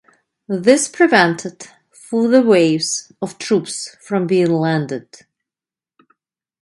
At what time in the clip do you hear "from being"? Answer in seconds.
4.03-4.49